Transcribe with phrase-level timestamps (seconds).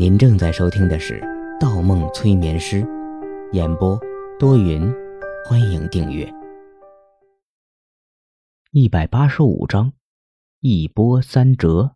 [0.00, 1.20] 您正在收听的是
[1.60, 2.82] 《盗梦催眠师》，
[3.52, 4.00] 演播
[4.38, 4.90] 多云，
[5.44, 6.26] 欢迎订阅。
[8.70, 9.92] 一百八十五章，
[10.60, 11.90] 一波三折。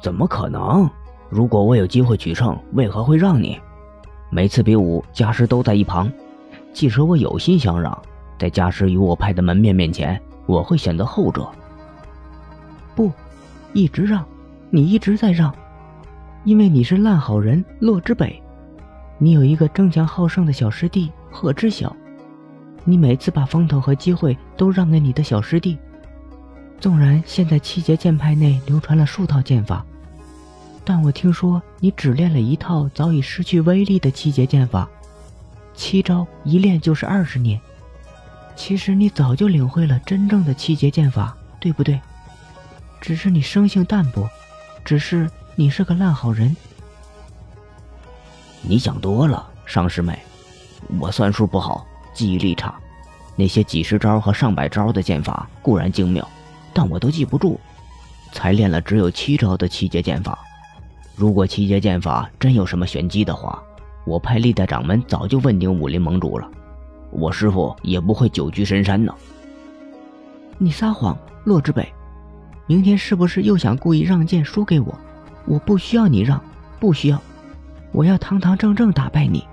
[0.00, 0.88] 怎么可能？
[1.28, 3.60] 如果我有机会取胜，为何会让你？
[4.30, 6.08] 每次比武，家师都在一旁。
[6.72, 8.00] 即使我有心相让，
[8.38, 11.50] 在家师与我派的门面面前，我会选择后者。
[12.94, 13.10] 不，
[13.72, 14.24] 一直让。
[14.72, 15.52] 你一直在让，
[16.44, 18.40] 因为你是烂好人洛之北，
[19.18, 21.94] 你有一个争强好胜的小师弟贺知晓，
[22.84, 25.76] 你每次把风头和机会都让给你的小师弟。
[26.78, 29.84] 纵然现在七节剑派内流传了数套剑法，
[30.84, 34.88] 但我听说你只练了一套早已失去威力的七节剑法，
[35.74, 37.60] 七招一练就是二十年。
[38.54, 42.00] 其实你早就领会了真正的七节剑法，对不对？
[43.00, 44.30] 只是你生性淡薄。
[44.84, 46.56] 只是你是个烂好人，
[48.62, 50.18] 你想多了，尚师妹。
[50.98, 52.74] 我算术不好，记忆力差，
[53.36, 56.26] 那些几十招和上百招的剑法固然精妙，
[56.72, 57.60] 但我都记不住，
[58.32, 60.38] 才练了只有七招的七阶剑法。
[61.14, 63.62] 如果七阶剑法真有什么玄机的话，
[64.06, 66.50] 我派历代掌门早就问鼎武林盟主了，
[67.10, 69.14] 我师傅也不会久居深山呢。
[70.56, 71.86] 你撒谎，洛之北。
[72.70, 74.96] 明天是不是又想故意让剑输给我？
[75.44, 76.40] 我不需要你让，
[76.78, 77.20] 不需要，
[77.90, 79.44] 我要堂堂正正打败你。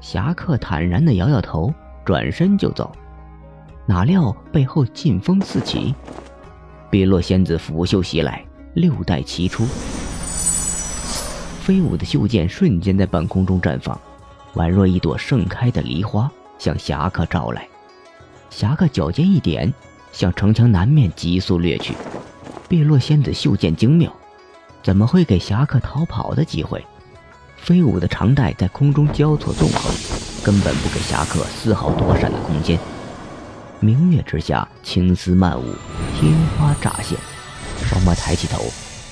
[0.00, 1.72] 侠客坦然的摇摇头，
[2.04, 2.90] 转身就走。
[3.86, 5.94] 哪料背后劲风四起，
[6.90, 9.64] 碧落仙子拂袖袭来，六带齐出，
[11.60, 13.96] 飞舞的袖剑瞬间在半空中绽放，
[14.54, 17.64] 宛若一朵盛开的梨花，向侠客照来。
[18.50, 19.72] 侠客脚尖一点。
[20.16, 21.92] 向城墙南面急速掠去，
[22.70, 24.10] 碧落仙子袖剑精妙，
[24.82, 26.82] 怎么会给侠客逃跑的机会？
[27.58, 29.92] 飞舞的长带在空中交错纵横，
[30.42, 32.78] 根本不给侠客丝毫躲闪的空间。
[33.78, 35.74] 明月之下，青丝漫舞，
[36.18, 37.18] 天花乍现。
[37.82, 38.62] 双眸抬起头，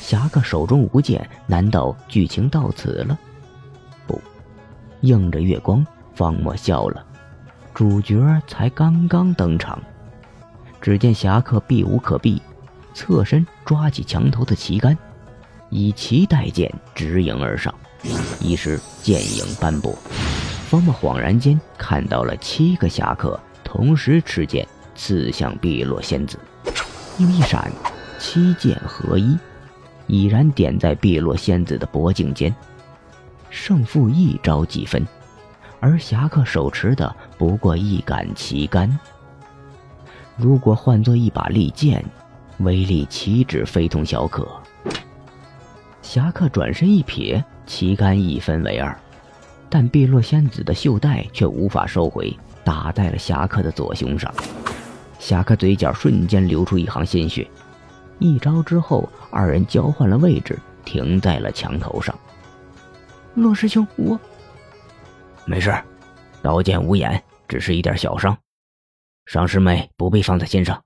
[0.00, 3.18] 侠客手中无剑，难道剧情到此了？
[4.06, 4.18] 不，
[5.02, 7.04] 映着月光，方墨笑了，
[7.74, 9.78] 主角才刚刚登场。
[10.84, 12.42] 只见侠客避无可避，
[12.92, 14.94] 侧身抓起墙头的旗杆，
[15.70, 17.74] 以旗代剑，直迎而上。
[18.38, 19.96] 一时剑影斑驳，
[20.68, 26.38] 方墨恍然间看到了七个侠客同时持剑刺向碧落仙子，
[27.16, 27.72] 又一闪，
[28.18, 29.38] 七剑合一，
[30.06, 32.54] 已然点在碧落仙子的脖颈间。
[33.48, 35.02] 胜负一招即分，
[35.80, 39.00] 而侠客手持的不过一杆旗杆。
[40.36, 42.04] 如果换作一把利剑，
[42.58, 44.46] 威力岂止非同小可？
[46.02, 48.96] 侠客转身一撇，旗杆一分为二，
[49.70, 54.32] 但碧落仙子的袖带却无法收回，打在了侠客的左胸上。
[55.18, 57.48] 侠客嘴角瞬间流出一行鲜血。
[58.18, 62.14] 一招之后，二人交换了位置，停在了墙头上。
[63.34, 64.18] 洛师兄，我
[65.46, 65.74] 没事，
[66.42, 68.36] 刀剑无眼，只是一点小伤。
[69.26, 70.82] 尚师妹不必放在心上。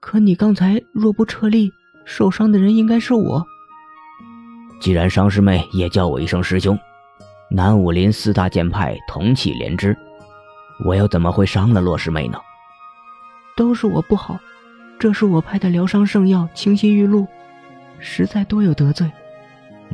[0.00, 1.70] 可你刚才若不撤力，
[2.04, 3.44] 受伤的人应该是我。
[4.80, 6.76] 既然商师妹也叫我一声师兄，
[7.50, 9.96] 南武林四大剑派同气连枝，
[10.84, 12.40] 我又怎么会伤了洛师妹呢？
[13.56, 14.36] 都是我不好，
[14.98, 17.26] 这是我派的疗伤圣药清心玉露，
[18.00, 19.08] 实在多有得罪。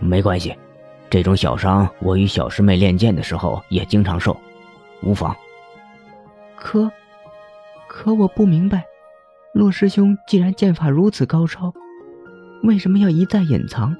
[0.01, 0.57] 没关系，
[1.11, 4.35] 这种小伤我与小师妹练剑的时候也经常受，
[5.03, 5.37] 无妨。
[6.57, 6.91] 可。
[7.99, 8.85] 可我不明白，
[9.53, 11.75] 洛师兄既然剑法如此高超，
[12.63, 13.93] 为什么要一再隐藏？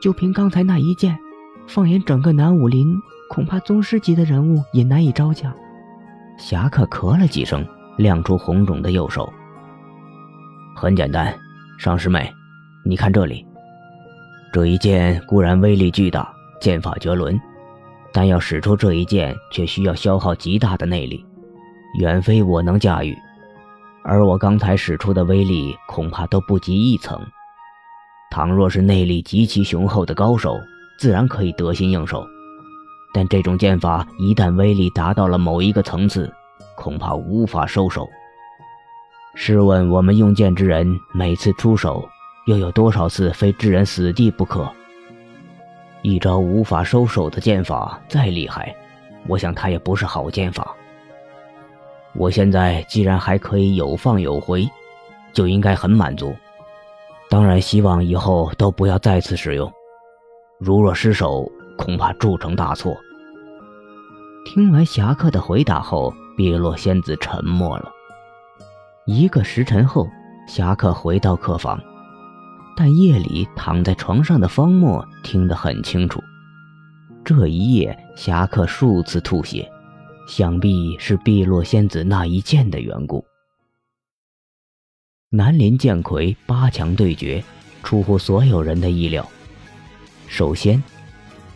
[0.00, 1.14] 就凭刚才那一剑，
[1.66, 2.96] 放眼整个南武林，
[3.28, 5.54] 恐怕宗师级的人物也难以招架。
[6.38, 7.62] 侠客咳了几声，
[7.98, 9.30] 亮出红肿的右手。
[10.74, 11.38] 很简单，
[11.78, 12.32] 尚师妹，
[12.82, 13.46] 你看这里，
[14.54, 16.32] 这一剑固然威力巨大，
[16.62, 17.38] 剑法绝伦，
[18.10, 21.22] 但要使出这一剑，却需要消耗极大的内力。
[21.94, 23.16] 远非我能驾驭，
[24.04, 27.20] 而我刚才使出的威力恐怕都不及一层。
[28.30, 30.60] 倘若是内力极其雄厚的高手，
[30.98, 32.26] 自然可以得心应手。
[33.14, 36.30] 但这种剑法一旦威力达到了某一个层次，
[36.76, 38.06] 恐怕无法收手。
[39.34, 42.06] 试问我们用剑之人，每次出手，
[42.46, 44.70] 又有多少次非置人死地不可？
[46.02, 48.74] 一招无法收手的剑法再厉害，
[49.26, 50.76] 我想它也不是好剑法。
[52.18, 54.68] 我现在既然还可以有放有回，
[55.32, 56.34] 就应该很满足。
[57.30, 59.72] 当然希望以后都不要再次使用。
[60.58, 62.96] 如若失手，恐怕铸成大错。
[64.44, 67.92] 听完侠客的回答后，碧落仙子沉默了。
[69.06, 70.08] 一个时辰后，
[70.48, 71.80] 侠客回到客房，
[72.76, 76.20] 但夜里躺在床上的方墨听得很清楚。
[77.24, 79.70] 这一夜，侠客数次吐血，
[80.28, 83.24] 想必是碧落仙子那一剑的缘故。
[85.30, 87.42] 南林剑魁八强对决，
[87.82, 89.26] 出乎所有人的意料。
[90.26, 90.82] 首先，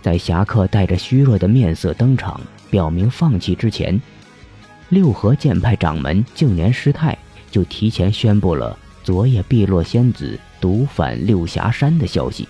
[0.01, 2.41] 在侠客带着虚弱的面色登场，
[2.71, 4.01] 表明放弃之前，
[4.89, 7.17] 六合剑派掌门净年师太
[7.51, 12.49] 就提前宣布了昨夜碧落仙子独返六侠山的消息。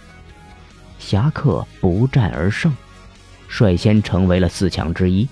[1.00, 2.72] 侠客不战而胜。
[3.48, 5.28] 率先成为了四强之一，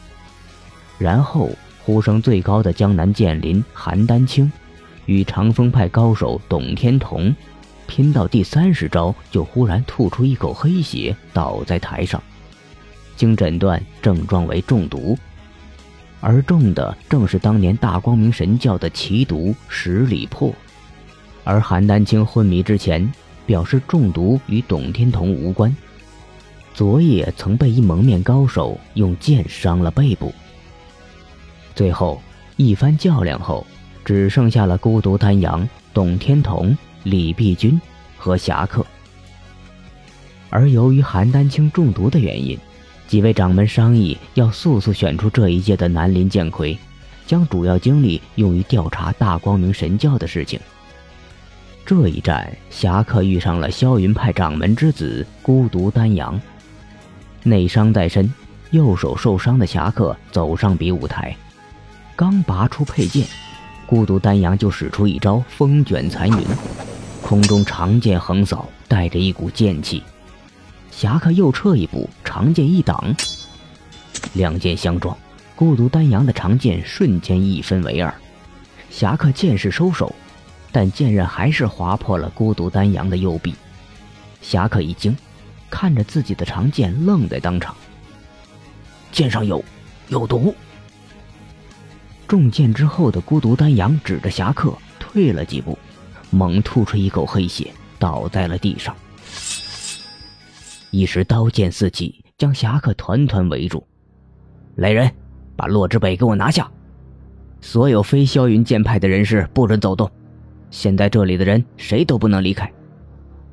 [1.01, 1.49] 然后
[1.83, 4.53] 呼声最高的江南剑林韩丹青，
[5.07, 7.35] 与长风派高手董天童，
[7.87, 12.23] 拼到第三十招就忽然吐出一口黑血，倒在台上，
[13.17, 15.17] 经诊断症状为中毒，
[16.21, 20.55] 而中的正是当年大光明神教的奇毒十里破，
[21.45, 23.11] 而韩丹青昏迷之前
[23.47, 25.75] 表示中毒与董天童无关。
[26.75, 30.31] 昨夜曾被一蒙面高手用剑伤了背部。
[31.81, 32.21] 最后
[32.59, 33.67] 一番较量后，
[34.05, 37.81] 只剩下了孤独丹阳、董天童、李碧君
[38.19, 38.85] 和侠客。
[40.51, 42.59] 而由于韩丹青中毒的原因，
[43.09, 46.77] 几位掌门商议要速速选出这一届的南林剑魁，
[47.27, 50.61] 将主要精力用于调查大光明神教的事情。
[51.87, 56.39] 这一战，侠客遇上了霄云派掌门之子孤独丹阳。
[57.43, 58.31] 内伤在身，
[58.71, 61.35] 右手受伤的侠客走上比武台，
[62.21, 63.27] 刚拔出佩剑，
[63.87, 66.47] 孤独丹阳就使出一招风卷残云，
[67.23, 70.03] 空中长剑横扫，带着一股剑气。
[70.91, 73.17] 侠客又撤一步，长剑一挡，
[74.35, 75.17] 两剑相撞，
[75.57, 78.15] 孤独丹阳的长剑瞬间一分为二。
[78.91, 80.15] 侠客剑势收手，
[80.71, 83.55] 但剑刃还是划破了孤独丹阳的右臂。
[84.43, 85.17] 侠客一惊。
[85.71, 87.75] 看着自己的长剑，愣在当场。
[89.11, 89.65] 剑上有，
[90.09, 90.55] 有毒。
[92.31, 95.77] 中箭之后的孤独丹阳指着侠客，退了几步，
[96.31, 98.95] 猛吐出一口黑血，倒在了地上。
[100.93, 103.85] 一时刀剑四起，将侠客团团围住。
[104.77, 105.11] 来人，
[105.57, 106.71] 把洛之北给我拿下！
[107.61, 110.09] 所有非霄云剑派的人士不准走动。
[110.71, 112.73] 现在这里的人谁都不能离开。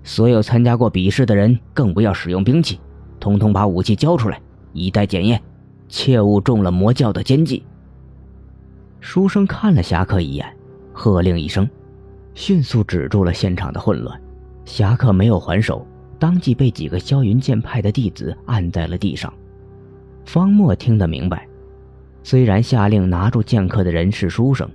[0.04, 2.80] 所有参加过比试的人更不要使用兵器，
[3.20, 4.40] 通通把武器交出来，
[4.72, 5.42] 以待检验，
[5.90, 7.64] 切勿中了魔教的奸计。
[9.00, 10.46] 书生看了侠客一眼，
[10.92, 11.70] 喝令一声，
[12.34, 14.20] 迅速止住了现场的混乱。
[14.66, 15.86] 侠客没有还手，
[16.20, 19.32] 当即被几个霄云剑派的弟子按在了地上。
[20.26, 21.48] 方墨听得明白，
[22.22, 24.70] 虽然下令拿住剑客的人是书生，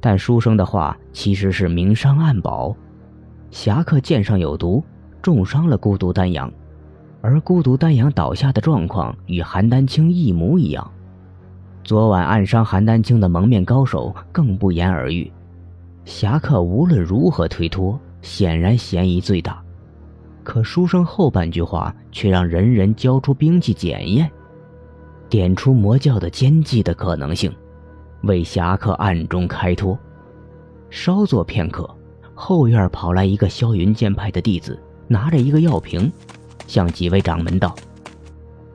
[0.00, 2.76] 但书生的话其实是明伤暗保。
[3.50, 4.84] 侠客剑上有毒，
[5.20, 6.52] 重伤了孤独丹阳，
[7.20, 10.88] 而孤独丹阳倒下的状况与韩丹青一模一样。
[11.84, 15.30] 昨晚暗伤韩丹青的蒙面高手更不言而喻。
[16.04, 19.62] 侠客无论如何推脱，显然嫌疑最大。
[20.44, 24.30] 可书生后半句话却让人人交出兵器检验，
[25.28, 27.52] 点出魔教的奸计的可能性，
[28.22, 29.98] 为侠客暗中开脱。
[30.90, 31.88] 稍作片刻。
[32.34, 36.10] 后院跑来一个霄云剑派的弟子，拿着一个药瓶，
[36.66, 37.76] 向几位掌门道：“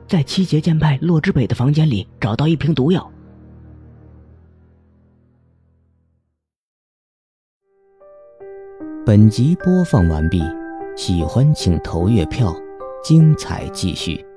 [0.08, 3.08] 在七节剑派洛之北的房间里找到一瓶毒药。”
[9.06, 10.42] 本集播放完毕，
[10.94, 12.54] 喜欢请投月票，
[13.02, 14.27] 精彩继续。